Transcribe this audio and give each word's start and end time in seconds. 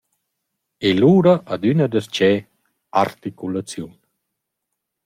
E 0.87 0.89
lura 1.01 1.33
adüna 1.55 1.87
darcheu: 1.93 2.37
Articulaziun. 3.05 3.93